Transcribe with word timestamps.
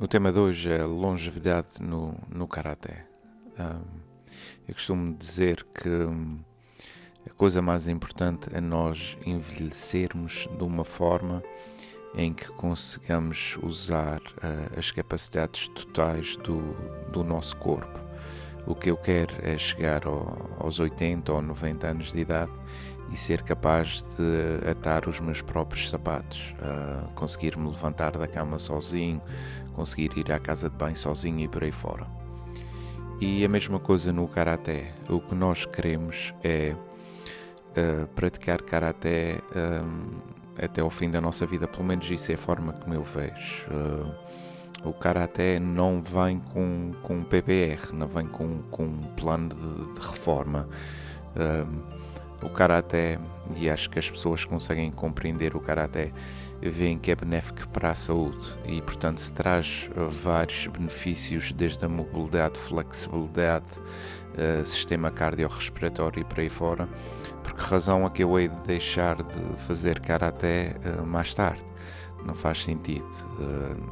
O 0.00 0.06
tema 0.06 0.30
de 0.30 0.38
hoje 0.38 0.70
é 0.70 0.84
longevidade 0.84 1.82
no, 1.82 2.14
no 2.30 2.46
Karaté. 2.46 3.04
Um, 3.58 3.82
eu 4.68 4.72
costumo 4.72 5.12
dizer 5.12 5.66
que 5.74 5.88
hum, 5.88 6.38
a 7.28 7.34
coisa 7.34 7.60
mais 7.60 7.88
importante 7.88 8.48
é 8.52 8.60
nós 8.60 9.18
envelhecermos 9.26 10.48
de 10.56 10.62
uma 10.62 10.84
forma 10.84 11.42
em 12.14 12.32
que 12.32 12.46
consigamos 12.52 13.58
usar 13.60 14.20
uh, 14.20 14.78
as 14.78 14.92
capacidades 14.92 15.66
totais 15.70 16.36
do, 16.36 16.60
do 17.10 17.24
nosso 17.24 17.56
corpo. 17.56 17.98
O 18.68 18.76
que 18.76 18.90
eu 18.90 18.96
quero 18.96 19.34
é 19.42 19.58
chegar 19.58 20.06
ao, 20.06 20.48
aos 20.60 20.78
80 20.78 21.32
ou 21.32 21.42
90 21.42 21.86
anos 21.88 22.12
de 22.12 22.20
idade 22.20 22.52
e 23.10 23.16
ser 23.16 23.42
capaz 23.42 24.04
de 24.16 24.70
atar 24.70 25.08
os 25.08 25.18
meus 25.18 25.40
próprios 25.40 25.88
sapatos, 25.88 26.54
uh, 26.60 27.08
conseguir 27.14 27.56
me 27.56 27.68
levantar 27.68 28.12
da 28.12 28.28
cama 28.28 28.58
sozinho, 28.58 29.20
conseguir 29.78 30.10
ir 30.16 30.32
à 30.32 30.40
casa 30.40 30.68
de 30.68 30.76
banho 30.76 30.96
sozinho 30.96 31.38
e 31.38 31.46
por 31.46 31.62
aí 31.62 31.70
fora. 31.70 32.04
E 33.20 33.44
a 33.44 33.48
mesma 33.48 33.78
coisa 33.78 34.12
no 34.12 34.26
karaté. 34.26 34.92
O 35.08 35.20
que 35.20 35.36
nós 35.36 35.64
queremos 35.64 36.34
é 36.42 36.74
uh, 36.74 38.06
praticar 38.08 38.60
karaté 38.62 39.38
um, 39.54 40.18
até 40.60 40.80
ao 40.80 40.90
fim 40.90 41.08
da 41.08 41.20
nossa 41.20 41.46
vida, 41.46 41.68
pelo 41.68 41.84
menos 41.84 42.10
isso 42.10 42.32
é 42.32 42.34
a 42.34 42.38
forma 42.38 42.72
como 42.72 42.92
eu 42.92 43.04
vejo. 43.04 43.66
Uh, 43.70 44.88
o 44.88 44.92
karaté 44.92 45.60
não 45.60 46.02
vem 46.02 46.40
com, 46.52 46.90
com 47.02 47.22
PPR, 47.22 47.92
não 47.92 48.08
vem 48.08 48.26
com, 48.26 48.62
com 48.70 48.84
um 48.84 49.02
plano 49.16 49.48
de, 49.48 49.94
de 49.94 50.06
reforma. 50.06 50.68
Um, 51.36 52.46
o 52.46 52.48
karaté, 52.48 53.18
e 53.56 53.68
acho 53.68 53.90
que 53.90 53.98
as 53.98 54.08
pessoas 54.08 54.44
conseguem 54.44 54.90
compreender 54.90 55.56
o 55.56 55.60
karaté, 55.60 56.12
veem 56.60 56.98
que 56.98 57.10
é 57.10 57.14
benéfico 57.14 57.68
para 57.68 57.90
a 57.90 57.94
saúde 57.94 58.46
e, 58.66 58.80
portanto, 58.82 59.18
se 59.18 59.32
traz 59.32 59.88
uh, 59.96 60.08
vários 60.10 60.66
benefícios, 60.66 61.52
desde 61.52 61.84
a 61.84 61.88
mobilidade, 61.88 62.58
flexibilidade, 62.58 63.66
uh, 63.78 64.66
sistema 64.66 65.10
cardiorrespiratório 65.10 66.20
e 66.20 66.24
por 66.24 66.40
aí 66.40 66.48
fora. 66.48 66.88
Por 67.42 67.54
que 67.54 67.62
razão 67.62 68.06
é 68.06 68.10
que 68.10 68.22
eu 68.22 68.38
hei 68.38 68.48
de 68.48 68.60
deixar 68.62 69.16
de 69.22 69.56
fazer 69.66 70.00
karaté 70.00 70.76
uh, 70.84 71.06
mais 71.06 71.32
tarde? 71.32 71.64
Não 72.24 72.34
faz 72.34 72.64
sentido. 72.64 73.06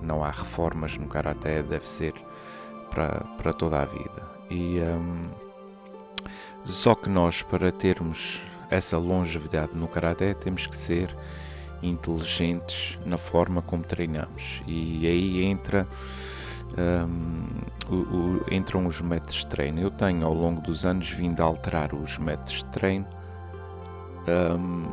Não 0.02 0.24
há 0.24 0.30
reformas 0.32 0.98
no 0.98 1.06
karaté, 1.06 1.62
deve 1.62 1.86
ser 1.86 2.12
para, 2.90 3.20
para 3.38 3.52
toda 3.52 3.80
a 3.80 3.84
vida. 3.84 4.28
E. 4.50 4.80
Um, 4.80 5.46
só 6.66 6.96
que 6.96 7.08
nós, 7.08 7.42
para 7.42 7.70
termos 7.70 8.40
essa 8.68 8.98
longevidade 8.98 9.72
no 9.74 9.86
Karaté, 9.86 10.34
temos 10.34 10.66
que 10.66 10.74
ser 10.74 11.16
inteligentes 11.82 12.98
na 13.04 13.18
forma 13.18 13.62
como 13.62 13.82
treinamos. 13.82 14.62
E 14.66 15.06
aí 15.06 15.44
entra, 15.44 15.86
um, 16.76 17.94
o, 17.94 17.96
o, 17.96 18.46
entram 18.50 18.86
os 18.86 19.00
métodos 19.00 19.36
de 19.36 19.46
treino. 19.46 19.80
Eu 19.80 19.90
tenho, 19.90 20.26
ao 20.26 20.34
longo 20.34 20.60
dos 20.60 20.84
anos, 20.84 21.10
vindo 21.10 21.40
a 21.40 21.44
alterar 21.44 21.94
os 21.94 22.18
métodos 22.18 22.54
de 22.54 22.64
treino 22.66 23.06
um, 24.26 24.84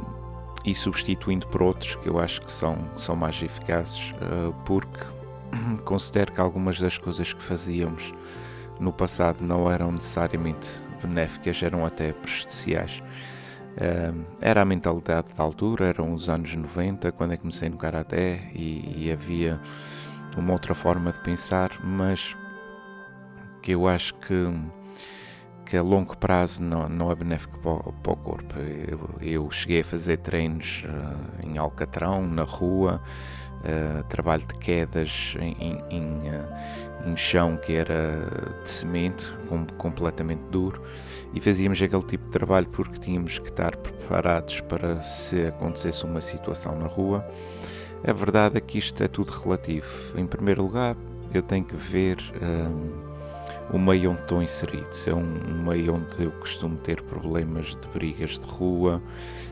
e 0.65 0.73
substituindo 0.73 1.47
por 1.47 1.61
outros 1.61 1.95
que 1.95 2.07
eu 2.07 2.19
acho 2.19 2.41
que 2.41 2.51
são, 2.51 2.77
são 2.95 3.15
mais 3.15 3.41
eficazes, 3.41 4.11
uh, 4.11 4.53
porque 4.65 4.99
considero 5.83 6.31
que 6.31 6.39
algumas 6.39 6.79
das 6.79 6.97
coisas 6.97 7.33
que 7.33 7.43
fazíamos 7.43 8.13
no 8.79 8.91
passado 8.91 9.43
não 9.43 9.69
eram 9.69 9.91
necessariamente 9.91 10.67
benéficas, 11.01 11.61
eram 11.61 11.85
até 11.85 12.13
prejudiciais. 12.13 13.01
Uh, 13.73 14.25
era 14.39 14.61
a 14.61 14.65
mentalidade 14.65 15.33
da 15.33 15.43
altura, 15.43 15.87
eram 15.87 16.13
os 16.13 16.29
anos 16.29 16.53
90, 16.53 17.11
quando 17.11 17.31
eu 17.31 17.37
comecei 17.39 17.69
no 17.69 17.77
Karaté 17.77 18.51
e, 18.53 19.05
e, 19.05 19.11
havia 19.11 19.59
uma 20.37 20.53
outra 20.53 20.75
forma 20.75 21.11
de 21.11 21.19
pensar, 21.21 21.79
mas 21.83 22.35
que 23.63 23.71
eu 23.71 23.87
acho 23.87 24.13
que, 24.15 24.53
que 25.65 25.75
a 25.75 25.81
longo 25.81 26.15
prazo 26.15 26.61
não, 26.61 26.87
não 26.87 27.11
é 27.11 27.15
benéfico 27.15 27.57
para, 27.59 27.91
para 27.93 28.13
o 28.13 28.15
corpo. 28.15 28.55
Eu, 28.59 29.09
eu, 29.21 29.51
cheguei 29.51 29.81
a 29.81 29.85
fazer 29.85 30.17
treinos 30.17 30.83
uh, 30.85 31.47
em 31.47 31.57
Alcatrão, 31.57 32.27
na 32.27 32.43
rua, 32.43 33.01
uh, 33.63 34.03
trabalho 34.03 34.45
de 34.45 34.55
quedas 34.55 35.35
em, 35.39 35.55
em, 35.59 35.83
em, 35.89 36.21
em, 37.05 37.17
chão 37.17 37.57
que 37.57 37.73
era 37.73 38.59
de 38.63 38.69
cimento, 38.69 39.39
com, 39.47 39.65
completamente 39.77 40.41
duro, 40.49 40.81
e 41.33 41.41
fazíamos 41.41 41.81
aquele 41.81 42.03
tipo 42.03 42.25
de 42.25 42.31
trabalho 42.31 42.67
porque 42.67 42.99
tínhamos 42.99 43.39
que 43.39 43.49
estar 43.49 43.75
preparados 43.75 44.59
para 44.61 45.01
se 45.01 45.47
acontecesse 45.47 46.03
uma 46.05 46.21
situação 46.21 46.77
na 46.77 46.87
rua. 46.87 47.25
A 48.05 48.11
verdade 48.11 48.57
é 48.57 48.61
que 48.61 48.77
isto 48.77 49.01
é 49.01 49.07
tudo 49.07 49.31
relativo. 49.31 49.87
Em 50.17 50.27
primeiro 50.27 50.63
lugar, 50.63 50.95
eu 51.33 51.41
tenho 51.41 51.63
que 51.63 51.75
ver. 51.75 52.17
Uh, 52.35 53.12
o 53.73 53.79
meio 53.79 54.11
onde 54.11 54.21
estou 54.21 54.41
inserido. 54.41 54.93
Se 54.93 55.09
é 55.09 55.15
um 55.15 55.23
meio 55.65 55.95
onde 55.95 56.23
eu 56.23 56.31
costumo 56.33 56.77
ter 56.77 57.01
problemas 57.01 57.75
de 57.75 57.87
brigas 57.87 58.37
de 58.37 58.45
rua, 58.45 59.01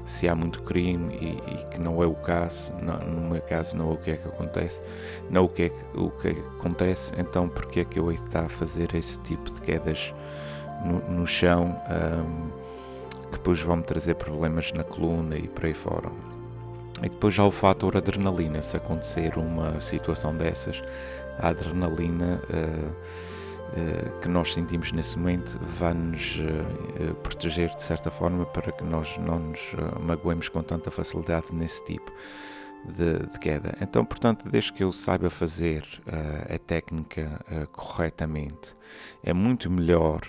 se 0.06 0.30
há 0.30 0.36
muito 0.36 0.62
crime 0.62 1.16
e, 1.16 1.54
e 1.54 1.66
que 1.72 1.80
não 1.80 2.02
é 2.04 2.06
o 2.06 2.14
caso, 2.14 2.72
não, 2.82 3.00
no 3.00 3.30
meu 3.32 3.42
caso 3.42 3.76
não 3.76 3.90
é 3.90 3.94
o 3.94 3.98
que 3.98 4.12
é 4.12 4.18
que 4.18 4.28
acontece, 4.28 4.80
não 5.28 5.42
é 5.42 5.46
o 5.46 5.50
que 5.50 5.64
é 5.64 5.70
que, 5.70 5.98
o 5.98 6.12
que, 6.12 6.28
é 6.28 6.34
que 6.36 6.40
acontece, 6.40 7.14
então 7.18 7.50
porque 7.50 7.80
é 7.80 7.86
que 7.86 7.98
eu 7.98 8.12
hei 8.12 8.18
de 8.18 8.24
estar 8.24 8.46
a 8.46 8.50
fazer 8.50 8.94
esse 8.94 9.20
tipo 9.22 9.52
de 9.52 9.60
quedas 9.62 10.14
no, 10.86 11.00
no 11.10 11.26
chão 11.26 11.82
um, 11.90 12.52
que 13.32 13.38
depois 13.38 13.60
vão-me 13.60 13.84
trazer 13.84 14.14
problemas 14.16 14.72
na 14.72 14.84
coluna 14.84 15.36
e 15.36 15.48
por 15.48 15.66
aí 15.66 15.74
fora. 15.74 16.10
E 17.02 17.10
depois 17.10 17.34
já 17.34 17.44
o 17.44 17.50
fator 17.50 17.98
adrenalina, 17.98 18.62
se 18.62 18.78
acontecer 18.78 19.36
uma 19.36 19.80
situação 19.80 20.36
dessas, 20.36 20.84
a 21.40 21.48
adrenalina 21.48 22.40
uh, 22.44 23.31
que 24.22 24.28
nós 24.28 24.54
sentimos 24.54 24.92
nesse 24.92 25.18
momento 25.18 25.60
vai-nos 25.78 26.40
uh, 26.40 27.16
proteger 27.16 27.74
de 27.76 27.82
certa 27.82 28.12
forma 28.12 28.46
para 28.46 28.72
que 28.72 28.84
nós 28.84 29.18
não 29.18 29.40
nos 29.40 29.62
magoemos 30.00 30.50
com 30.50 30.62
tanta 30.62 30.92
facilidade 30.92 31.48
nesse 31.54 31.84
tipo 31.86 32.12
de, 32.86 33.28
de, 33.28 33.40
queda. 33.40 33.78
Então, 33.80 34.04
portanto, 34.04 34.50
desde 34.50 34.74
que 34.74 34.84
eu 34.84 34.92
saiba 34.92 35.30
fazer 35.30 35.86
a 36.54 36.58
técnica 36.58 37.40
corretamente, 37.72 38.76
é 39.24 39.34
muito 39.34 39.70
melhor 39.70 40.22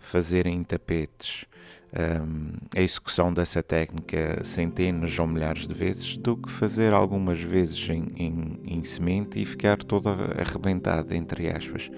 fazer 0.00 0.46
em 0.46 0.62
tapetes 0.64 1.46
um, 1.92 2.52
a 2.76 2.80
execução 2.80 3.32
dessa 3.32 3.62
técnica 3.62 4.44
centenas 4.44 5.18
ou 5.18 5.26
milhares 5.26 5.66
de 5.66 5.74
vezes 5.74 6.16
do 6.16 6.36
que 6.36 6.50
fazer 6.50 6.92
algumas 6.92 7.40
vezes 7.40 7.88
em, 7.88 8.12
em, 8.16 8.60
em 8.64 8.84
semente 8.84 9.40
e 9.40 9.46
ficar 9.46 9.78
toda 9.78 10.10
arrebentada, 10.40 11.16
entre 11.16 11.50
aspas. 11.50 11.90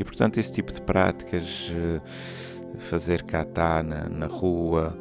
E 0.00 0.04
portanto, 0.04 0.38
esse 0.40 0.50
tipo 0.50 0.72
de 0.72 0.80
práticas, 0.80 1.70
uh, 1.70 2.00
fazer 2.78 3.22
kata 3.22 3.82
na, 3.82 4.08
na 4.08 4.26
rua, 4.26 4.98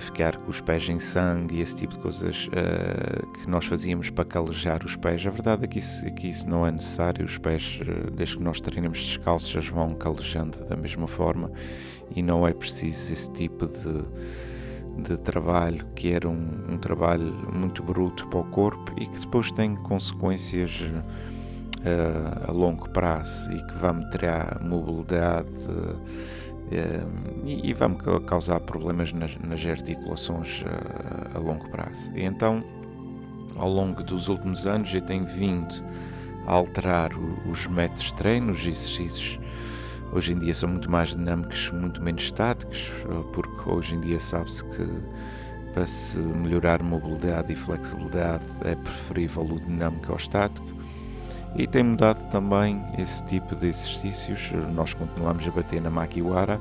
ficar 0.00 0.36
com 0.36 0.50
os 0.50 0.60
pés 0.60 0.88
em 0.88 0.98
sangue 0.98 1.60
esse 1.60 1.76
tipo 1.76 1.94
de 1.94 2.00
coisas 2.00 2.48
uh, 2.48 3.32
que 3.34 3.48
nós 3.48 3.66
fazíamos 3.66 4.10
para 4.10 4.24
calejar 4.24 4.84
os 4.84 4.96
pés. 4.96 5.24
A 5.24 5.30
verdade 5.30 5.64
é 5.64 5.68
que 5.68 5.78
isso, 5.78 6.04
é 6.04 6.10
que 6.10 6.28
isso 6.28 6.48
não 6.48 6.66
é 6.66 6.72
necessário. 6.72 7.24
Os 7.24 7.38
pés, 7.38 7.78
desde 8.12 8.36
que 8.36 8.42
nós 8.42 8.60
treinamos 8.60 8.98
descalços, 8.98 9.50
já 9.50 9.60
vão 9.72 9.94
calejando 9.94 10.64
da 10.64 10.74
mesma 10.74 11.06
forma 11.06 11.52
e 12.14 12.20
não 12.20 12.46
é 12.46 12.52
preciso 12.52 13.12
esse 13.12 13.30
tipo 13.32 13.66
de, 13.66 15.02
de 15.02 15.16
trabalho 15.18 15.86
que 15.94 16.10
era 16.10 16.28
um, 16.28 16.72
um 16.72 16.78
trabalho 16.78 17.32
muito 17.52 17.80
bruto 17.82 18.26
para 18.26 18.40
o 18.40 18.44
corpo 18.44 18.92
e 19.00 19.06
que 19.06 19.18
depois 19.20 19.52
tem 19.52 19.76
consequências 19.76 20.80
uh, 20.80 21.41
a 22.46 22.52
longo 22.52 22.88
prazo 22.90 23.50
e 23.52 23.60
que 23.66 23.74
vai 23.78 23.92
me 23.92 24.08
tirar 24.10 24.60
mobilidade 24.60 25.50
e, 27.44 27.70
e 27.70 27.74
vai-me 27.74 27.96
causar 28.26 28.60
problemas 28.60 29.12
nas, 29.12 29.36
nas 29.38 29.64
articulações 29.66 30.64
a, 31.34 31.38
longo 31.38 31.68
prazo. 31.70 32.10
E 32.14 32.22
então, 32.22 32.62
ao 33.56 33.68
longo 33.68 34.02
dos 34.02 34.28
últimos 34.28 34.66
anos, 34.66 34.92
eu 34.94 35.00
tenho 35.00 35.26
vindo 35.26 35.74
a 36.46 36.52
alterar 36.52 37.12
o, 37.14 37.50
os 37.50 37.66
métodos 37.66 38.04
de 38.04 38.14
treino, 38.14 38.52
os 38.52 38.60
exercícios. 38.60 39.38
Hoje 40.12 40.32
em 40.32 40.38
dia 40.38 40.54
são 40.54 40.68
muito 40.68 40.90
mais 40.90 41.10
dinâmicos, 41.10 41.70
muito 41.70 42.02
menos 42.02 42.24
estáticos, 42.24 42.90
porque 43.32 43.68
hoje 43.68 43.94
em 43.94 44.00
dia 44.00 44.20
sabe-se 44.20 44.62
que 44.64 44.86
para 45.72 45.86
se 45.86 46.18
melhorar 46.18 46.82
mobilidade 46.82 47.50
e 47.50 47.56
flexibilidade 47.56 48.44
é 48.62 48.74
preferível 48.74 49.42
o 49.42 49.58
dinâmico 49.58 50.12
ao 50.12 50.18
estático 50.18 50.66
e 51.54 51.66
tem 51.66 51.82
mudado 51.82 52.26
também 52.30 52.82
esse 52.98 53.22
tipo 53.24 53.54
de 53.54 53.68
exercícios. 53.68 54.50
Nós 54.74 54.94
continuamos 54.94 55.46
a 55.46 55.50
bater 55.50 55.80
na 55.82 55.90
makiwara, 55.90 56.58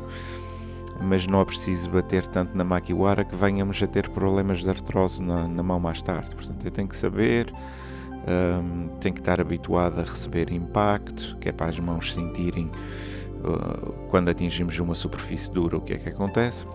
mas 1.02 1.26
não 1.26 1.42
é 1.42 1.46
preciso 1.46 1.90
bater 1.90 2.28
tanto 2.28 2.56
na 2.56 2.64
makiwara 2.64 3.24
que 3.24 3.36
venhamos 3.36 3.82
a 3.82 3.88
ter 3.88 4.10
problemas 4.10 4.60
de 4.60 4.70
artrose 4.70 5.22
na, 5.24 5.48
na 5.48 5.64
mão 5.64 5.80
mais 5.80 6.02
tarde. 6.02 6.36
Portanto, 6.36 6.64
eu 6.66 6.72
tenho 6.72 6.88
que 6.88 6.96
saber, 6.96 7.54
um, 7.54 8.90
tenho 9.00 9.16
que 9.16 9.22
estar 9.22 9.40
habituado 9.40 10.00
a 10.00 10.04
receber 10.04 10.52
impacto, 10.52 11.38
que 11.40 11.50
é 11.50 11.52
para 11.52 11.68
as 11.68 11.80
mãos 11.80 12.14
sentirem 12.14 12.70
uh, 13.44 13.94
quando 14.10 14.30
atingimos 14.30 14.78
uma 14.78 14.94
superfície 14.94 15.52
dura 15.52 15.78
o 15.78 15.82
que 15.82 15.94
é 15.94 15.98
que 15.98 16.10
acontece, 16.10 16.66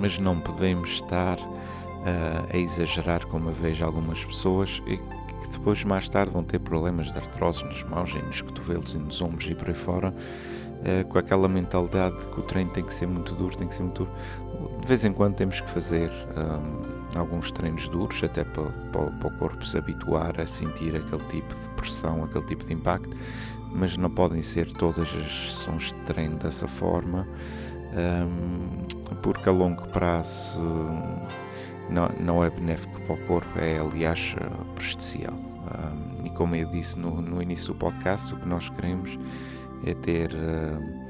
mas 0.00 0.18
não 0.18 0.40
podemos 0.40 0.90
estar 0.90 1.38
uh, 1.38 2.48
a 2.52 2.56
exagerar 2.56 3.26
como 3.26 3.50
vejo 3.52 3.84
algumas 3.84 4.24
pessoas 4.24 4.82
e 4.86 4.98
depois 5.48 5.82
mais 5.84 6.08
tarde 6.08 6.32
vão 6.32 6.42
ter 6.42 6.58
problemas 6.58 7.12
de 7.12 7.18
artrose 7.18 7.64
nas 7.64 7.82
mãos 7.84 8.10
e 8.14 8.18
nos 8.18 8.40
cotovelos 8.40 8.94
e 8.94 8.98
nos 8.98 9.20
ombros 9.20 9.48
e 9.48 9.54
por 9.54 9.68
aí 9.68 9.74
fora, 9.74 10.14
eh, 10.84 11.04
com 11.04 11.18
aquela 11.18 11.48
mentalidade 11.48 12.16
que 12.16 12.40
o 12.40 12.42
treino 12.42 12.70
tem 12.70 12.82
que 12.82 12.92
ser 12.92 13.06
muito 13.06 13.34
duro, 13.34 13.56
tem 13.56 13.68
que 13.68 13.74
ser 13.74 13.82
muito 13.82 14.04
duro. 14.04 14.80
De 14.80 14.86
vez 14.86 15.04
em 15.04 15.12
quando 15.12 15.34
temos 15.34 15.60
que 15.60 15.70
fazer 15.70 16.10
um, 16.36 17.18
alguns 17.18 17.50
treinos 17.50 17.88
duros, 17.88 18.22
até 18.22 18.44
para, 18.44 18.70
para, 18.92 19.10
para, 19.10 19.28
o 19.28 19.38
corpo 19.38 19.66
se 19.66 19.76
habituar 19.76 20.40
a 20.40 20.46
sentir 20.46 20.96
aquele 20.96 21.24
tipo 21.24 21.54
de 21.54 21.68
pressão, 21.76 22.24
aquele 22.24 22.44
tipo 22.46 22.64
de 22.64 22.72
impacto, 22.72 23.14
mas 23.72 23.96
não 23.96 24.10
podem 24.10 24.42
ser 24.42 24.72
todas 24.72 25.14
as 25.14 25.50
sessões 25.52 25.84
de 25.84 25.94
treino 26.06 26.36
dessa 26.36 26.66
forma, 26.66 27.28
um, 27.92 29.14
porque 29.22 29.48
a 29.48 29.52
longo 29.52 29.86
prazo 29.88 30.58
não, 31.90 32.08
não 32.20 32.44
é 32.44 32.50
benéfico 32.50 33.00
para 33.02 33.14
o 33.14 33.18
corpo, 33.26 33.58
é 33.58 33.78
aliás 33.78 34.34
prejudicial. 34.74 35.34
Um, 35.34 36.26
e 36.26 36.30
como 36.30 36.56
eu 36.56 36.66
disse 36.66 36.98
no, 36.98 37.20
no, 37.20 37.42
início 37.42 37.68
do 37.68 37.74
podcast, 37.74 38.32
o 38.32 38.36
que 38.36 38.48
nós 38.48 38.68
queremos 38.70 39.18
é 39.84 39.94
ter 39.94 40.32
uh, 40.32 41.00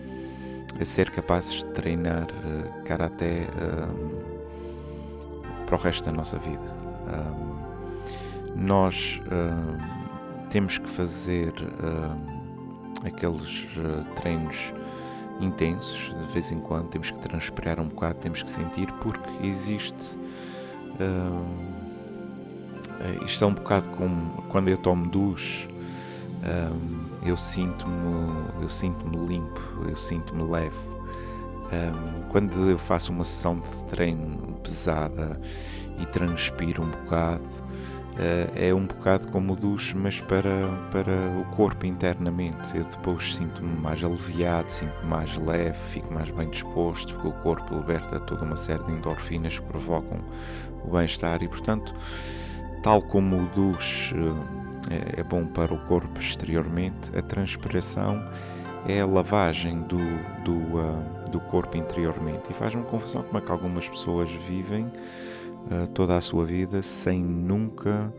é 0.79 0.85
ser 0.85 1.11
capazes 1.11 1.59
de 1.59 1.65
treinar 1.67 2.25
uh, 2.25 2.85
karaté 2.85 3.47
para 5.67 5.77
o 5.77 5.79
resto 5.79 6.05
da 6.05 6.12
nossa 6.12 6.38
vida. 6.38 6.75
Um, 7.06 8.67
nós 8.67 9.21
uh, 9.26 10.49
temos 10.49 10.79
que 10.79 10.91
fazer 10.91 11.53
aqueles 13.05 13.69
treinos 14.17 14.75
intensos 15.41 16.15
de 16.26 16.33
vez 16.33 16.50
em 16.53 16.61
quando, 16.61 16.88
temos 16.88 17.11
que 17.11 17.19
transpirar 17.21 17.81
um 17.81 17.88
bocado, 17.88 18.19
temos 18.19 18.43
que 18.43 18.50
sentir, 18.50 18.93
porque 18.94 19.47
existe 19.47 20.19
Uh, 20.99 21.71
isto 23.25 23.45
é 23.45 23.47
um 23.47 23.55
bocado 23.55 23.89
como 23.91 24.43
quando 24.49 24.69
eu 24.69 24.77
tomo 24.77 25.09
duche, 25.09 25.69
um, 26.43 27.27
eu 27.27 27.37
sinto-me 27.37 28.31
eu 28.61 28.69
sinto-me 28.69 29.17
limpo, 29.27 29.61
eu 29.89 29.97
sinto-me 29.97 30.43
leve. 30.43 30.77
Um, 31.73 32.29
quando 32.29 32.69
eu 32.69 32.79
faço 32.79 33.13
uma 33.13 33.25
sessão 33.25 33.57
de 33.57 33.69
treino 33.89 34.59
pesada 34.63 35.41
e 35.99 36.07
transpiro 36.07 36.83
um 36.83 36.89
bocado, 36.89 37.45
é 38.55 38.75
um 38.75 38.87
bocado 38.87 39.29
como 39.29 39.55
o 39.55 39.57
duche, 39.57 39.97
mas 39.97 40.21
para, 40.21 40.67
para 40.91 41.13
o 41.41 41.45
corpo 41.57 41.87
internamente. 41.87 42.77
Eu 42.77 42.85
depois 42.85 43.35
sinto-me 43.35 43.75
mais 43.81 44.03
aliviado, 44.05 44.71
sinto-me 44.71 45.09
mais 45.09 45.37
leve, 45.37 45.79
fico 45.89 46.13
mais 46.13 46.31
bem 46.31 46.51
disposto, 46.51 47.15
porque 47.15 47.29
o 47.29 47.33
corpo 47.33 47.75
liberta 47.75 48.21
toda 48.21 48.45
uma 48.45 48.57
série 48.57 48.83
de 48.85 48.93
endorfinas 48.93 49.59
que 49.59 49.65
provocam 49.65 50.19
o 50.85 50.91
bem-estar 50.91 51.43
e, 51.43 51.49
portanto, 51.49 51.95
tal 52.83 53.01
como 53.03 53.37
o 53.37 53.47
duche 53.55 54.15
eh, 54.91 55.21
é 55.21 55.23
bom 55.23 55.47
para 55.47 55.73
o 55.73 55.79
corpo 55.87 56.21
exteriormente, 56.21 57.17
a 57.17 57.23
transpiração 57.23 58.23
é 58.87 59.01
a 59.01 59.07
lavagem 59.07 59.81
do, 59.83 59.99
do, 60.45 60.55
uh, 60.55 61.31
do 61.31 61.41
corpo 61.41 61.77
interiormente. 61.77 62.51
E 62.51 62.55
faz-me 62.55 62.83
confusão 62.85 63.23
como 63.23 63.39
é 63.39 63.41
que 63.41 63.51
algumas 63.51 63.89
pessoas 63.89 64.31
vivem 64.49 64.91
toda 65.95 66.17
a 66.17 66.21
sua 66.21 66.45
vida 66.45 66.83
sem 66.83 67.23
nunca 67.23 68.12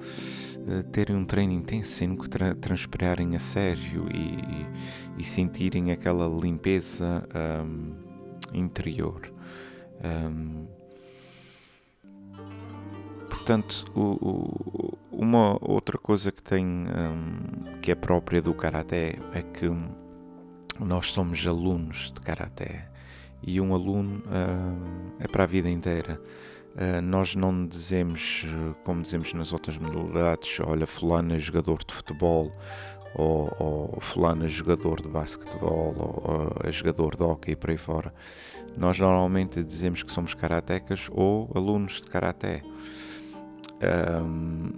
uh, 0.58 0.84
terem 0.92 1.16
um 1.16 1.26
treino 1.26 1.54
intenso, 1.54 1.92
sem 1.92 2.08
nunca 2.08 2.28
tra 2.28 2.56
transpirarem 2.56 3.36
a 3.36 3.40
sério 3.40 4.08
e, 4.14 4.68
e, 5.22 5.24
sentirem 5.24 5.92
aquela 5.92 6.28
limpeza 6.28 7.28
um, 7.66 7.94
interior. 8.54 9.32
Um, 10.04 10.66
Portanto, 13.32 13.86
o, 13.96 14.02
o, 14.22 14.98
uma 15.12 15.58
outra 15.62 15.98
coisa 15.98 16.32
que 16.32 16.44
tem 16.44 16.66
um, 16.66 17.80
que 17.82 17.92
é 17.92 17.96
própria 17.96 18.42
do 18.42 18.54
karaté 18.54 19.16
é 19.34 19.42
que 19.42 19.68
nós 20.80 21.08
somos 21.08 21.46
alunos 21.48 22.12
de 22.14 22.22
karaté 22.22 22.88
e 23.42 23.60
um 23.60 23.74
aluno 23.74 24.22
um, 24.28 25.12
é 25.20 25.28
para 25.28 25.44
a 25.44 25.48
vida 25.48 25.70
inteira. 25.70 26.22
Uh, 26.76 27.02
nós 27.02 27.36
não 27.36 27.66
dizemos, 27.66 28.46
como 28.86 29.02
dizemos 29.02 29.34
nas 29.34 29.52
outras 29.52 29.78
modalidades, 29.78 30.60
olha, 30.62 30.88
fulano 30.88 31.36
é 31.36 31.40
jogador 31.40 31.84
de 31.84 31.94
futebol, 31.94 32.52
ou, 33.14 33.54
ou 33.60 34.02
fulano 34.02 34.46
é 34.46 34.48
jogador 34.48 35.02
de 35.02 35.10
basquetebol, 35.10 35.94
ou, 35.98 36.24
ou 36.24 36.56
é 36.64 36.72
jogador 36.72 37.16
de 37.16 37.24
hockey 37.24 37.52
e 37.52 37.56
por 37.56 37.70
aí 37.70 37.78
fora. 37.78 38.14
Nós 38.78 38.98
normalmente 39.00 39.64
dizemos 39.64 40.02
que 40.04 40.12
somos 40.12 40.34
karatecas 40.34 41.08
ou 41.12 41.50
alunos 41.54 42.02
de 42.02 42.04
karaté. 42.04 42.62
Um, 44.24 44.72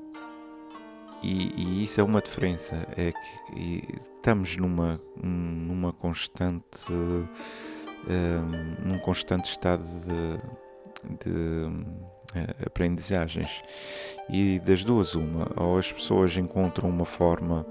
e, 1.21 1.53
e, 1.55 1.83
isso 1.85 2.01
é 2.01 2.03
uma 2.03 2.21
diferença, 2.21 2.85
é 2.97 3.13
que 3.13 3.83
estamos 4.17 4.57
numa, 4.57 4.99
numa 5.21 5.93
constante, 5.93 6.91
um, 6.91 8.89
num 8.89 8.99
constante 8.99 9.49
estado 9.49 9.83
de, 9.83 10.62
de 11.23 11.29
uh, 11.29 12.65
aprendizagens 12.65 13.63
e 14.29 14.59
das 14.59 14.83
duas 14.83 15.15
uma, 15.15 15.51
ou 15.55 15.77
as 15.77 15.91
pessoas 15.91 16.35
encontram 16.37 16.89
uma 16.89 17.05
forma 17.05 17.65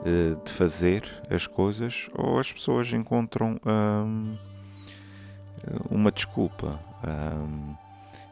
uh, 0.00 0.44
de 0.44 0.52
fazer 0.52 1.04
as 1.30 1.46
coisas 1.46 2.08
ou 2.14 2.38
as 2.38 2.52
pessoas 2.52 2.92
encontram 2.92 3.60
um, 3.64 4.36
uma 5.90 6.10
desculpa. 6.10 6.78
Um, 7.04 7.74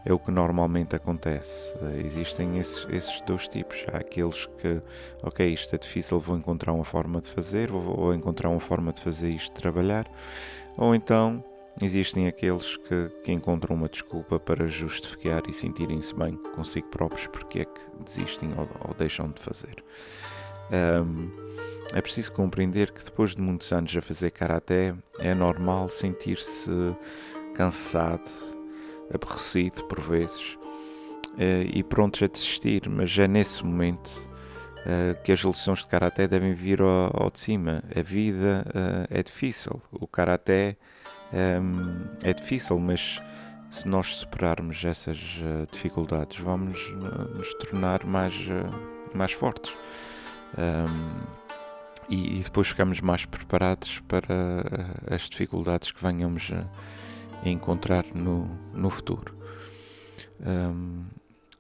é 0.05 0.13
o 0.13 0.19
que 0.19 0.31
normalmente 0.31 0.97
acontece. 0.97 1.75
Existem 2.05 2.59
esses, 2.59 2.87
esses 2.91 3.21
dois 3.23 3.47
tipos. 3.47 3.85
Há 3.93 3.99
aqueles 3.99 4.47
que, 4.59 4.81
ok, 5.23 5.47
isto 5.53 5.75
é 5.75 5.79
difícil, 5.79 6.19
vou 6.19 6.37
encontrar 6.37 6.73
uma 6.73 6.85
forma 6.85 7.21
de 7.21 7.29
fazer, 7.29 7.71
vou, 7.71 7.83
vou 7.83 8.15
encontrar 8.15 8.49
uma 8.49 8.61
forma 8.61 8.93
de 8.93 9.01
fazer 9.03 9.31
isto 9.31 9.53
trabalhar, 9.53 10.11
ou 10.77 10.95
então 10.95 11.45
existem 11.81 12.27
aqueles 12.27 12.77
que, 12.77 13.11
que 13.25 13.33
encontram 13.33 13.77
uma 13.77 13.89
desculpa 13.89 14.39
para 14.39 14.67
justificar 14.67 15.43
e 15.49 15.53
sentirem-se 15.53 16.15
bem 16.15 16.37
consigo 16.55 16.89
próprios 16.89 17.27
porque 17.27 17.61
é 17.61 17.65
que 17.65 17.81
desistem 18.05 18.53
ou, 18.57 18.69
ou 18.89 18.95
deixam 18.95 19.31
de 19.31 19.41
fazer. 19.41 19.83
Um, 20.71 21.31
é 21.93 22.01
preciso 22.01 22.33
compreender 22.33 22.93
que 22.93 23.05
depois 23.05 23.35
de 23.35 23.41
muitos 23.41 23.73
anos 23.73 23.97
a 23.97 24.01
fazer 24.01 24.31
karaté 24.31 24.95
é 25.19 25.35
normal 25.35 25.89
sentir-se 25.89 26.71
cansado 27.55 28.31
aborrecido 29.13 29.83
por 29.85 30.01
vezes 30.01 30.55
uh, 31.35 31.67
e 31.73 31.83
prontos 31.83 32.23
a 32.23 32.29
desistir, 32.29 32.89
mas 32.89 33.19
é 33.19 33.27
nesse 33.27 33.65
momento 33.65 34.09
uh, 34.81 35.21
que 35.25 35.33
as 35.33 35.41
lições 35.41 35.81
de 35.81 35.87
karaté 35.87 36.29
devem 36.29 36.55
vir 36.55 36.81
ao, 36.81 37.31
de 37.31 37.41
cima. 37.41 37.83
A 37.95 38.03
vida 38.03 38.65
uh, 38.69 39.07
é 39.11 39.23
difícil, 39.23 39.83
o 39.91 40.07
karaté 40.07 40.77
um, 41.33 42.09
é 42.23 42.33
difícil, 42.33 42.79
mas 42.79 43.21
se 43.71 43.87
nós 43.87 44.17
superarmos 44.17 44.85
essas 44.85 45.19
dificuldades, 45.71 46.39
vamos 46.39 46.93
nos 47.37 47.55
tornar 47.55 48.05
mais, 48.05 48.35
mais 49.15 49.33
fortes. 49.33 49.73
Um, 50.59 51.41
e, 52.09 52.41
depois 52.41 52.67
ficamos 52.67 53.01
mais 53.01 53.25
preparados 53.25 54.01
para 54.09 54.35
as 55.09 55.23
dificuldades 55.23 55.93
que 55.93 56.03
venhamos 56.03 56.51
a 57.45 57.49
encontrar 57.49 58.05
no, 58.13 58.51
no 58.75 58.91
futuro. 58.91 59.33
Um, 60.45 61.05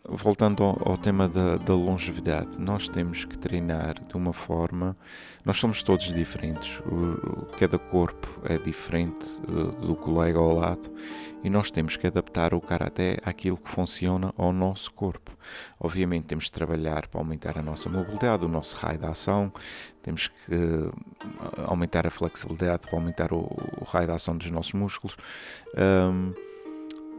voltando 0.08 0.64
ao, 0.64 0.90
ao 0.90 0.98
tema 0.98 1.28
da, 1.28 1.56
da, 1.56 1.74
longevidade, 1.74 2.58
nós 2.58 2.88
temos 2.88 3.24
que 3.24 3.36
treinar 3.36 3.94
de 4.00 4.16
uma 4.16 4.32
forma. 4.32 4.96
Nós 5.44 5.58
somos 5.58 5.82
todos 5.82 6.12
diferentes, 6.12 6.80
o, 6.80 7.46
cada 7.58 7.78
corpo 7.78 8.28
é 8.44 8.58
diferente 8.58 9.26
do, 9.46 9.72
do 9.72 9.94
colega 9.94 10.38
ao 10.38 10.54
lado 10.54 10.90
e 11.42 11.50
nós 11.50 11.70
temos 11.70 11.96
que 11.96 12.06
adaptar 12.06 12.54
o 12.54 12.60
karaté 12.60 13.18
àquilo 13.22 13.56
que 13.56 13.70
funciona 13.70 14.32
ao 14.36 14.52
nosso 14.52 14.92
corpo. 14.92 15.36
Obviamente, 15.78 16.24
temos 16.24 16.46
que 16.46 16.52
trabalhar 16.52 17.06
para 17.06 17.20
aumentar 17.20 17.58
a 17.58 17.62
nossa 17.62 17.88
mobilidade, 17.88 18.44
o 18.44 18.48
nosso 18.48 18.76
raio 18.76 18.98
de 18.98 19.06
ação, 19.06 19.52
temos 20.02 20.28
que 20.28 20.54
uh, 20.54 20.92
aumentar 21.66 22.06
a 22.06 22.10
flexibilidade 22.10 22.86
para 22.86 22.98
aumentar 22.98 23.32
o, 23.32 23.40
o, 23.80 23.84
raio 23.84 24.06
de 24.06 24.12
ação 24.12 24.36
dos 24.36 24.50
nossos 24.50 24.72
músculos. 24.72 25.16
Um, 25.76 26.49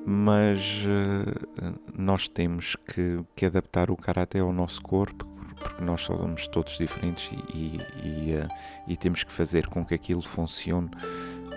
mas 0.05 0.84
uh, 0.86 1.79
nós 1.96 2.27
temos 2.27 2.75
que, 2.75 3.20
que, 3.36 3.46
adaptar 3.46 3.91
o 3.91 3.96
karaté 3.96 4.39
ao 4.39 4.51
nosso 4.51 4.81
corpo 4.81 5.31
porque 5.62 5.84
nós 5.84 6.01
somos 6.01 6.48
todos 6.48 6.77
diferentes 6.77 7.29
e, 7.53 7.77
e, 8.03 8.36
uh, 8.36 8.48
e 8.88 8.98
temos 8.98 9.24
que 9.24 9.31
fazer 9.31 9.67
com 9.67 9.86
que 9.86 9.93
aquilo 9.93 10.22
funcione 10.22 10.89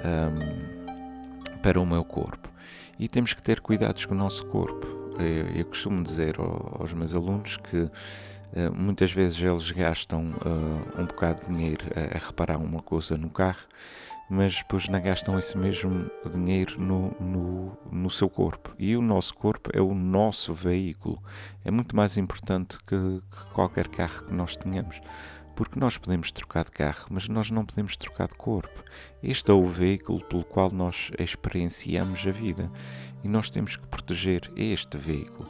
um, 0.04 1.58
para 1.62 1.80
o 1.80 1.86
meu 1.86 2.04
corpo. 2.04 2.50
E 2.98 3.08
temos 3.08 3.32
que 3.32 3.42
ter 3.42 3.60
cuidados 3.60 4.04
com 4.04 4.14
o 4.14 4.18
nosso 4.18 4.46
corpo. 4.46 4.86
Eu, 5.18 5.56
eu 5.56 5.64
costumo 5.64 6.02
dizer 6.02 6.36
aos 6.38 6.92
meus 6.92 7.14
alunos 7.14 7.56
que 7.56 7.90
muitas 8.74 9.12
vezes 9.12 9.42
eles 9.42 9.70
gastam 9.70 10.30
uh, 10.30 11.00
um 11.00 11.06
bocado 11.06 11.40
de 11.40 11.52
dinheiro 11.52 11.84
a, 11.94 12.16
a 12.16 12.26
reparar 12.26 12.58
uma 12.58 12.80
coisa 12.82 13.16
no 13.16 13.28
carro 13.28 13.66
mas 14.28 14.56
depois 14.56 14.88
não 14.88 15.00
gastam 15.00 15.38
esse 15.38 15.56
mesmo 15.56 16.10
dinheiro 16.30 16.80
no, 16.80 17.10
no, 17.20 17.78
no, 17.90 18.10
seu 18.10 18.28
corpo. 18.28 18.74
E 18.78 18.96
o 18.96 19.02
nosso 19.02 19.34
corpo 19.34 19.70
é 19.72 19.80
o 19.80 19.94
nosso 19.94 20.54
veículo. 20.54 21.22
É 21.64 21.70
muito 21.70 21.94
mais 21.94 22.16
importante 22.16 22.78
que, 22.86 22.96
que, 22.96 23.52
qualquer 23.52 23.88
carro 23.88 24.24
que 24.24 24.32
nós 24.32 24.56
tenhamos. 24.56 25.00
Porque 25.54 25.78
nós 25.78 25.96
podemos 25.96 26.32
trocar 26.32 26.64
de 26.64 26.72
carro, 26.72 27.06
mas 27.10 27.28
nós 27.28 27.50
não 27.50 27.64
podemos 27.64 27.96
trocar 27.96 28.26
de 28.28 28.34
corpo. 28.34 28.82
Este 29.22 29.50
é 29.50 29.54
o 29.54 29.68
veículo 29.68 30.20
pelo 30.24 30.44
qual 30.44 30.70
nós 30.70 31.10
experienciamos 31.18 32.26
a 32.26 32.32
vida. 32.32 32.70
E 33.22 33.28
nós 33.28 33.50
temos 33.50 33.76
que 33.76 33.86
proteger 33.86 34.50
este 34.56 34.96
veículo. 34.98 35.48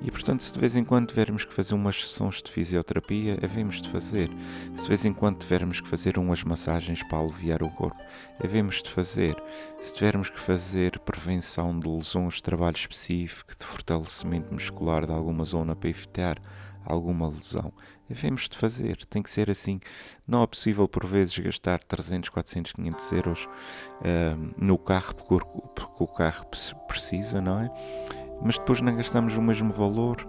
E 0.00 0.10
portanto, 0.10 0.42
se 0.42 0.52
de 0.52 0.60
vez 0.60 0.76
em 0.76 0.84
quando 0.84 1.08
tivermos 1.08 1.44
que 1.44 1.52
fazer 1.52 1.74
umas 1.74 2.00
sessões 2.00 2.40
de 2.40 2.50
fisioterapia, 2.50 3.38
havemos 3.42 3.82
de 3.82 3.88
fazer. 3.90 4.30
Se 4.76 4.82
de 4.82 4.88
vez 4.88 5.04
em 5.04 5.12
quando 5.12 5.38
tivermos 5.38 5.80
que 5.80 5.88
fazer 5.88 6.18
umas 6.18 6.44
massagens 6.44 7.02
para 7.02 7.18
aliviar 7.18 7.62
o 7.62 7.70
corpo, 7.70 8.00
havemos 8.42 8.82
de 8.82 8.90
fazer. 8.90 9.36
Se 9.80 9.92
tivermos 9.92 10.30
que 10.30 10.40
fazer 10.40 10.98
prevenção 11.00 11.78
de 11.78 11.88
lesões 11.88 12.40
trabalho 12.40 12.76
específico, 12.76 13.56
de 13.56 13.64
fortalecimento 13.64 14.52
muscular 14.52 15.04
de 15.04 15.12
alguma 15.12 15.44
zona 15.44 15.74
para 15.74 15.90
evitar 15.90 16.40
alguma 16.84 17.28
lesão, 17.28 17.72
havemos 18.10 18.48
de 18.48 18.56
fazer. 18.56 19.04
Tem 19.06 19.22
que 19.22 19.30
ser 19.30 19.50
assim. 19.50 19.80
Não 20.26 20.42
é 20.42 20.46
possível, 20.46 20.88
por 20.88 21.04
vezes, 21.06 21.36
gastar 21.38 21.82
300, 21.82 22.30
400, 22.30 22.72
500 22.72 23.12
euros 23.12 23.44
uh, 23.44 24.54
no 24.56 24.78
carro 24.78 25.14
porque 25.14 26.02
o 26.04 26.06
carro 26.06 26.46
precisa, 26.86 27.40
não 27.40 27.60
é? 27.60 28.27
Mas 28.42 28.58
depois 28.58 28.80
não 28.80 28.94
gastamos 28.96 29.36
o 29.36 29.42
mesmo 29.42 29.72
valor 29.72 30.26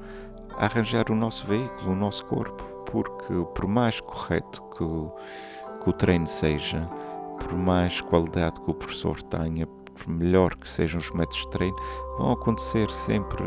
a 0.57 0.65
arranjar 0.65 1.09
o 1.09 1.15
nosso 1.15 1.45
veículo, 1.47 1.91
o 1.91 1.95
nosso 1.95 2.25
corpo, 2.25 2.63
porque 2.85 3.33
por 3.55 3.67
mais 3.67 3.99
correto 4.01 4.61
que 4.75 4.83
o, 4.83 5.11
que 5.81 5.89
o 5.89 5.93
treino 5.93 6.27
seja, 6.27 6.89
por 7.39 7.53
mais 7.53 8.01
qualidade 8.01 8.59
que 8.59 8.69
o 8.69 8.73
professor 8.73 9.21
tenha, 9.23 9.65
por 9.65 10.09
melhor 10.09 10.55
que 10.55 10.69
sejam 10.69 10.99
os 10.99 11.11
métodos 11.11 11.39
de 11.39 11.49
treino, 11.49 11.75
vão 12.17 12.31
acontecer 12.31 12.89
sempre 12.91 13.43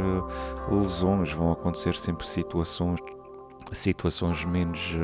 lesões, 0.70 1.32
vão 1.32 1.52
acontecer 1.52 1.94
sempre 1.96 2.26
situações, 2.26 3.00
situações 3.72 4.44
menos, 4.44 4.94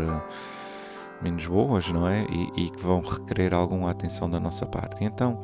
menos 1.23 1.47
boas, 1.47 1.91
não 1.91 2.07
é? 2.07 2.25
E, 2.25 2.67
e 2.67 2.71
que 2.71 2.83
vão 2.83 3.01
requerer 3.01 3.55
alguma 3.55 3.91
atenção 3.91 4.29
da 4.29 4.39
nossa 4.39 4.67
parte. 4.67 5.03
Então, 5.05 5.41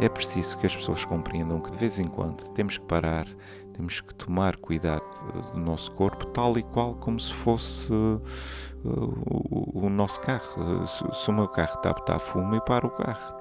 é 0.00 0.08
preciso 0.08 0.58
que 0.58 0.66
as 0.66 0.76
pessoas 0.76 1.04
compreendam 1.04 1.60
que 1.60 1.70
de 1.70 1.76
vez 1.76 1.98
em 1.98 2.06
quando 2.06 2.48
temos 2.50 2.76
que 2.76 2.84
parar, 2.84 3.26
temos 3.72 4.00
que 4.00 4.14
tomar 4.14 4.56
cuidado 4.56 5.04
do 5.52 5.58
nosso 5.58 5.90
corpo, 5.92 6.26
tal 6.26 6.56
e 6.58 6.62
qual 6.62 6.94
como 6.94 7.18
se 7.18 7.32
fosse 7.32 7.92
uh, 7.92 8.22
o, 8.84 9.86
o, 9.86 9.88
nosso 9.88 10.20
carro. 10.20 10.86
Se, 10.86 11.04
se, 11.22 11.30
o 11.30 11.32
meu 11.32 11.48
carro 11.48 11.74
está 11.76 11.90
a 11.90 11.92
botar 11.94 12.18
fumo, 12.18 12.54
eu 12.54 12.60
paro 12.60 12.88
o 12.88 12.90
carro 12.90 13.38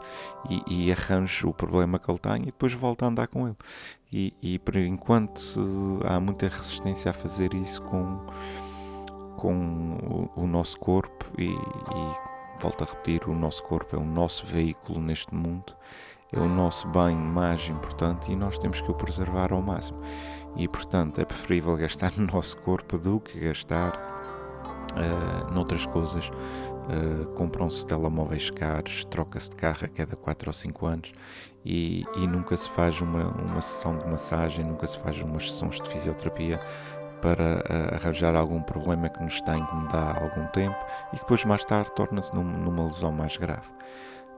e, 0.49 0.87
e, 0.87 0.91
arranjo 0.91 1.49
o 1.49 1.53
problema 1.53 1.99
que 1.99 2.09
ele 2.09 2.19
tem 2.19 2.41
e 2.43 2.45
depois 2.45 2.73
volto 2.73 3.03
a 3.03 3.07
andar 3.07 3.27
com 3.27 3.47
ele. 3.47 3.57
E, 4.11 4.33
e 4.41 4.59
por 4.59 4.75
enquanto 4.77 5.39
uh, 5.57 5.99
há 6.05 6.19
muita 6.19 6.47
resistência 6.47 7.11
a 7.11 7.13
fazer 7.13 7.53
isso 7.53 7.81
com, 7.81 8.25
com 9.37 10.29
o, 10.35 10.43
o 10.43 10.47
nosso 10.47 10.79
corpo 10.79 11.25
e, 11.37 11.49
e 11.49 12.61
volto 12.61 12.83
a 12.83 12.87
repetir, 12.87 13.27
o 13.27 13.35
nosso 13.35 13.61
corpo 13.63 13.95
é 13.95 13.99
o 13.99 14.05
nosso 14.05 14.45
veículo 14.45 15.01
neste 15.01 15.33
mundo 15.33 15.73
é 16.31 16.39
o 16.39 16.47
nosso 16.47 16.87
bem 16.87 17.15
mais 17.15 17.67
importante 17.69 18.31
e 18.31 18.35
nós 18.35 18.57
temos 18.57 18.81
que 18.81 18.91
o 18.91 18.93
preservar 18.93 19.53
ao 19.53 19.61
máximo. 19.61 19.99
E 20.55 20.67
portanto 20.67 21.19
é 21.19 21.25
preferível 21.25 21.75
gastar 21.77 22.13
no 22.17 22.27
nosso 22.31 22.57
corpo 22.57 22.97
do 22.97 23.19
que 23.19 23.39
gastar 23.39 23.95
uh, 24.93 25.53
noutras 25.53 25.85
coisas. 25.85 26.29
Uh, 26.29 27.25
Compram-se 27.33 27.85
telemóveis 27.85 28.49
caros, 28.49 29.05
troca-se 29.05 29.49
de 29.49 29.55
carro 29.55 29.79
a 29.83 29.87
cada 29.87 30.15
4 30.15 30.49
ou 30.49 30.53
5 30.53 30.85
anos 30.85 31.13
e, 31.65 32.05
e 32.15 32.27
nunca 32.27 32.55
se 32.55 32.69
faz 32.69 33.01
uma, 33.01 33.27
uma 33.27 33.61
sessão 33.61 33.97
de 33.97 34.07
massagem, 34.07 34.63
nunca 34.63 34.87
se 34.87 34.97
faz 34.99 35.19
umas 35.19 35.51
sessões 35.51 35.81
de 35.81 35.89
fisioterapia 35.89 36.59
para 37.21 37.63
uh, 37.63 37.95
arranjar 37.95 38.35
algum 38.35 38.61
problema 38.61 39.09
que 39.09 39.21
nos 39.23 39.33
está 39.33 39.53
a 39.53 39.57
incomodar 39.57 40.17
há 40.17 40.23
algum 40.23 40.45
tempo 40.47 40.77
e 41.11 41.15
que 41.15 41.21
depois 41.21 41.43
mais 41.45 41.65
tarde 41.65 41.91
torna-se 41.95 42.33
num, 42.35 42.43
numa 42.43 42.85
lesão 42.85 43.11
mais 43.11 43.35
grave. 43.35 43.67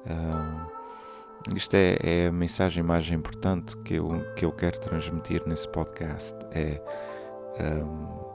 Uh, 0.06 0.77
isto 1.56 1.76
é, 1.76 1.98
é, 2.02 2.28
a 2.28 2.32
mensagem 2.32 2.84
mais 2.84 3.10
importante 3.10 3.78
que 3.78 3.96
eu, 3.96 4.08
que 4.36 4.46
eu 4.46 4.52
quero 4.52 4.80
transmitir 4.80 5.42
nesse 5.48 5.68
podcast. 5.70 6.36
É 6.52 6.82
um, 7.60 8.28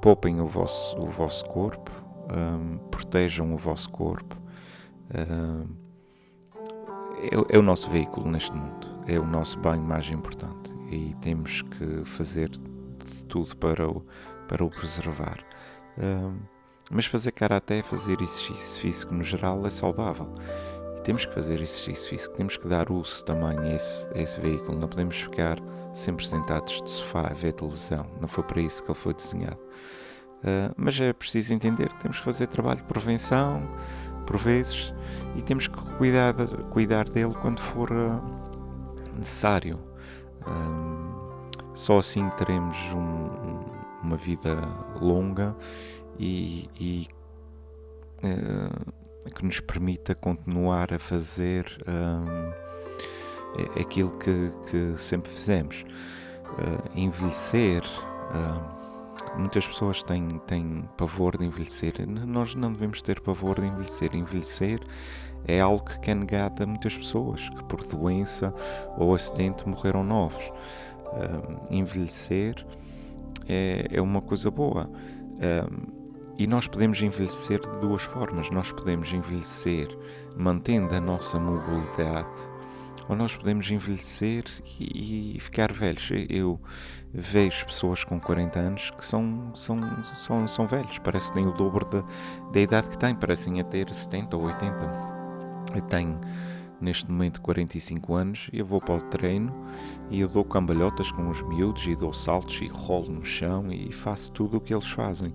poupem 0.00 0.40
o 0.40 0.46
vosso, 0.46 0.96
o 0.98 1.06
vosso 1.06 1.44
corpo, 1.46 1.90
um, 2.30 2.78
protejam 2.90 3.54
o 3.54 3.56
vosso 3.56 3.90
corpo. 3.90 4.36
Um, 5.14 5.66
é, 7.18 7.56
é, 7.56 7.58
o 7.58 7.62
nosso 7.62 7.90
veículo 7.90 8.30
neste 8.30 8.52
mundo, 8.52 8.86
é 9.06 9.18
o 9.18 9.26
nosso 9.26 9.58
bem 9.58 9.80
mais 9.80 10.08
importante 10.10 10.74
e 10.90 11.14
temos 11.20 11.62
que 11.62 12.04
fazer 12.04 12.50
tudo 13.28 13.56
para 13.56 13.88
o, 13.88 14.04
para 14.48 14.64
o 14.64 14.70
preservar. 14.70 15.38
Um, 15.98 16.38
mas 16.90 17.06
fazer 17.06 17.32
karaté, 17.32 17.82
fazer 17.82 18.20
exercício 18.20 18.80
físico 18.80 19.12
no 19.12 19.22
geral 19.22 19.66
é 19.66 19.70
saudável 19.70 20.32
temos 21.06 21.24
que 21.24 21.32
fazer 21.32 21.54
exercício 21.54 22.10
físico, 22.10 22.34
temos 22.34 22.56
que 22.56 22.66
dar 22.66 22.90
uso 22.90 23.24
também 23.24 23.56
a 23.60 23.76
esse, 23.76 24.08
a 24.12 24.20
esse 24.20 24.40
veículo, 24.40 24.76
não 24.76 24.88
podemos 24.88 25.16
ficar 25.16 25.56
sempre 25.94 26.26
sentados 26.26 26.82
de 26.82 26.90
sofá 26.90 27.28
a 27.28 27.32
ver 27.32 27.52
televisão, 27.52 28.04
não 28.20 28.26
foi 28.26 28.42
para 28.42 28.60
isso 28.60 28.82
que 28.82 28.90
ele 28.90 28.98
foi 28.98 29.14
desenhado. 29.14 29.60
Uh, 30.42 30.74
mas 30.76 30.98
é 31.00 31.12
preciso 31.12 31.54
entender 31.54 31.90
que 31.90 32.00
temos 32.00 32.18
que 32.18 32.24
fazer 32.24 32.48
trabalho 32.48 32.78
de 32.78 32.86
prevenção, 32.86 33.62
por 34.26 34.36
vezes, 34.36 34.92
e 35.36 35.42
temos 35.42 35.68
que 35.68 35.80
cuidar, 35.96 36.34
cuidar 36.72 37.08
dele 37.08 37.34
quando 37.40 37.60
for 37.60 37.92
uh, 37.92 38.20
necessário. 39.16 39.78
Uh, 40.40 41.46
só 41.72 41.98
assim 41.98 42.28
teremos 42.30 42.76
um, 42.92 43.60
uma 44.02 44.16
vida 44.16 44.56
longa 45.00 45.54
e, 46.18 46.68
e 46.80 47.08
que 49.34 49.44
nos 49.44 49.60
permita 49.60 50.14
continuar 50.14 50.92
a 50.92 50.98
fazer 50.98 51.66
um, 51.86 52.66
aquilo 53.80 54.10
que, 54.18 54.52
que, 54.70 55.00
sempre 55.00 55.30
fizemos. 55.30 55.84
Uh, 56.44 56.98
envelhecer. 56.98 57.82
Uh, 57.82 59.38
muitas 59.38 59.66
pessoas 59.66 60.02
têm, 60.02 60.38
têm 60.46 60.88
pavor 60.96 61.36
de 61.36 61.44
envelhecer. 61.44 61.94
Nós 62.08 62.54
não 62.54 62.72
devemos 62.72 63.02
ter 63.02 63.20
pavor 63.20 63.60
de 63.60 63.66
envelhecer. 63.66 64.14
Envelhecer 64.14 64.80
é 65.46 65.60
algo 65.60 65.84
que 66.00 66.10
é 66.10 66.14
negado 66.14 66.62
a 66.62 66.66
muitas 66.66 66.96
pessoas 66.96 67.48
que, 67.48 67.64
por 67.64 67.84
doença 67.84 68.54
ou 68.96 69.14
acidente, 69.14 69.68
morreram 69.68 70.04
novos. 70.04 70.44
Uh, 70.44 71.66
envelhecer 71.70 72.66
é, 73.48 73.86
é 73.90 74.00
uma 74.00 74.20
coisa 74.20 74.50
boa. 74.50 74.90
E 76.38 76.46
nós 76.46 76.66
podemos 76.66 77.00
envelhecer 77.00 77.60
de 77.60 77.78
duas 77.78 78.02
formas. 78.02 78.50
Nós 78.50 78.70
podemos 78.70 79.12
envelhecer 79.12 79.88
mantendo 80.36 80.94
a 80.94 81.00
nossa 81.00 81.38
mobilidade, 81.38 82.34
ou 83.08 83.16
nós 83.16 83.34
podemos 83.34 83.70
envelhecer 83.70 84.44
e, 84.78 85.38
ficar 85.40 85.72
velhos. 85.72 86.10
Eu 86.28 86.60
vejo 87.12 87.64
pessoas 87.66 88.04
com 88.04 88.20
40 88.20 88.58
anos 88.58 88.90
que 88.90 89.04
são, 89.04 89.52
são, 89.54 89.78
são, 90.16 90.46
são 90.46 90.66
velhos, 90.66 90.98
parece 90.98 91.28
que 91.28 91.34
têm 91.34 91.46
o 91.46 91.52
dobro 91.52 91.86
da, 91.86 92.04
da 92.52 92.60
idade 92.60 92.88
que 92.88 92.98
têm, 92.98 93.14
parecem 93.14 93.60
a 93.60 93.64
ter 93.64 93.92
70 93.92 94.36
ou 94.36 94.44
80. 94.44 95.16
Eu 95.74 95.82
tenho, 95.82 96.20
neste 96.80 97.10
momento 97.10 97.40
45 97.40 98.14
anos, 98.14 98.50
eu 98.52 98.66
vou 98.66 98.80
para 98.80 98.96
o 98.96 99.00
treino 99.00 99.54
e 100.10 100.20
eu 100.20 100.28
dou 100.28 100.44
cambalhotas 100.44 101.10
com 101.10 101.28
os 101.30 101.40
miúdos 101.42 101.86
e 101.86 101.96
dou 101.96 102.12
saltos 102.12 102.60
e 102.60 102.66
rolo 102.66 103.10
no 103.10 103.24
chão 103.24 103.72
e 103.72 103.92
faço 103.92 104.32
tudo 104.32 104.58
o 104.58 104.60
que 104.60 104.74
eles 104.74 104.88
fazem. 104.90 105.32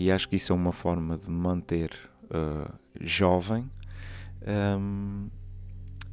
E 0.00 0.10
acho 0.10 0.30
que 0.30 0.36
isso 0.36 0.50
é 0.50 0.56
uma 0.56 0.72
forma 0.72 1.18
de 1.18 1.30
manter 1.30 1.90
uh, 2.30 2.72
jovem 2.98 3.70
um, 4.78 5.28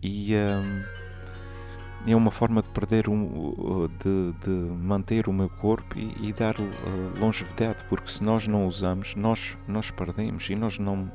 e 0.03 0.33
um, 0.35 2.11
é 2.11 2.13
uma 2.13 2.29
forma 2.29 2.61
de 2.61 2.67
perder 2.67 3.07
um, 3.07 3.87
de, 3.97 4.33
de 4.41 4.49
manter 4.49 5.29
o 5.29 5.31
meu 5.31 5.47
corpo 5.47 5.97
e, 5.97 6.27
e 6.27 6.33
dar 6.33 6.59
uh, 6.59 6.65
longevidade, 7.17 7.85
porque 7.87 8.11
se 8.11 8.21
nós 8.21 8.45
não 8.45 8.67
usamos, 8.67 9.15
nós, 9.15 9.57
nós 9.65 9.89
perdemos 9.89 10.49
e 10.49 10.55
nós 10.55 10.77
não. 10.77 11.09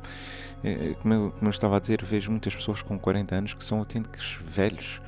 É, 0.65 0.95
como, 1.03 1.13
eu, 1.13 1.31
como 1.31 1.49
eu 1.49 1.51
estava 1.51 1.77
a 1.77 1.79
dizer, 1.79 2.03
vejo 2.03 2.31
muitas 2.31 2.57
pessoas 2.57 2.81
com 2.81 2.99
40 2.99 3.35
anos 3.35 3.53
que 3.53 3.63
são 3.63 3.81
autênticos 3.81 4.39
velhos. 4.47 4.99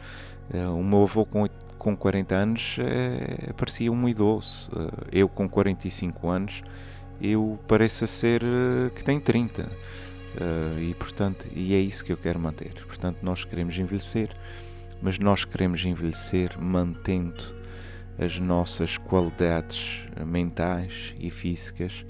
O 0.79 0.85
meu 0.85 1.05
avô 1.05 1.25
com, 1.25 1.49
com 1.79 1.97
40 1.97 2.35
anos 2.35 2.77
é, 2.79 3.55
parecia 3.55 3.91
um 3.91 4.07
idoso. 4.07 4.71
Eu 5.11 5.27
com 5.31 5.49
45 5.49 6.29
anos, 6.29 6.63
eu 7.21 7.59
pareço 7.69 8.07
ser 8.07 8.43
que 8.95 9.05
tem 9.05 9.21
30. 9.21 9.69
e 10.81 10.95
portanto, 10.95 11.47
e 11.55 11.75
é 11.75 11.79
isso 11.79 12.05
que 12.05 12.13
eu 12.13 12.17
quero 12.17 12.39
manter. 12.39 12.73
Portanto, 12.87 13.19
nós 13.23 13.45
queremos 13.45 13.79
envelhecer 13.79 14.31
mas 15.05 15.19
nós 15.19 15.45
queremos 15.45 15.85
envelhecer 15.85 16.59
mantendo 16.59 17.55
as 18.19 18.39
nossas 18.39 18.97
qualidades 18.97 20.03
mentais 20.25 21.15
e 21.19 21.31
físicas, 21.31 22.07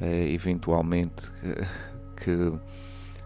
eh, 0.00 0.32
eventualmente 0.32 1.30
que 2.16 2.52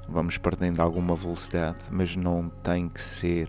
vamos 0.06 0.36
perdendo 0.36 0.80
alguma 0.80 1.16
velocidade, 1.16 1.78
mas 1.90 2.16
não 2.16 2.50
tem 2.62 2.86
que 2.86 3.00
ser 3.00 3.48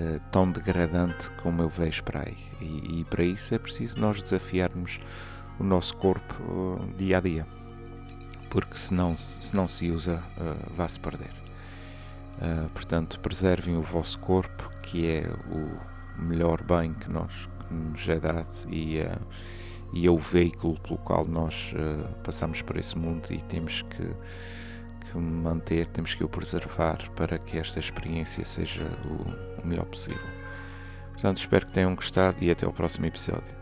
eh, 0.00 0.18
tão 0.32 0.50
degradante 0.50 1.30
como 1.42 1.62
eu 1.62 1.68
vejo 1.68 2.02
para 2.02 2.22
aí. 2.26 2.38
E, 2.60 3.00
e, 3.00 3.04
para 3.04 3.22
isso 3.22 3.54
é 3.54 3.58
preciso 3.58 4.00
nós 4.00 4.20
desafiarmos 4.20 4.98
o 5.58 5.64
nosso 5.64 5.96
corpo 5.96 6.34
uh, 6.42 6.96
dia 6.96 7.18
a 7.18 7.20
dia, 7.20 7.46
porque 8.50 8.76
se 8.76 8.92
não 8.92 9.16
se, 9.16 9.54
não 9.54 9.66
se 9.66 9.90
usa, 9.90 10.22
uh, 10.36 10.74
vai-se 10.76 11.00
perder. 11.00 11.32
Uh, 12.36 12.68
portanto, 12.70 13.18
preservem 13.20 13.76
o 13.76 13.82
vosso 13.82 14.18
corpo, 14.18 14.70
que 14.82 15.06
é 15.06 15.32
o 15.50 16.22
melhor 16.22 16.62
bem 16.62 16.92
que, 16.94 17.10
nós, 17.10 17.48
que 17.68 17.74
nos 17.74 18.08
é 18.08 18.18
dado 18.18 18.52
e, 18.68 19.00
uh, 19.00 19.20
e 19.94 20.06
é 20.06 20.10
o 20.10 20.18
veículo 20.18 20.78
pelo 20.80 20.98
qual 20.98 21.26
nós 21.26 21.74
passamos 22.24 22.62
por 22.62 22.78
esse 22.78 22.96
mundo 22.96 23.30
e 23.30 23.42
temos 23.42 23.82
que, 23.82 24.06
que, 25.10 25.18
manter, 25.18 25.86
temos 25.88 26.14
que 26.14 26.24
o 26.24 26.28
preservar 26.28 27.10
para 27.10 27.38
que 27.38 27.58
esta 27.58 27.78
experiência 27.78 28.42
seja 28.44 28.84
o, 29.04 29.60
o 29.62 29.66
melhor 29.66 29.84
possível. 29.84 30.42
Portanto, 31.12 31.38
espero 31.38 31.66
que 31.66 31.72
tenham 31.72 31.94
gostado 31.94 32.38
e 32.40 32.50
até 32.50 32.64
ao 32.64 32.72
próximo 32.72 33.04
episódio. 33.06 33.61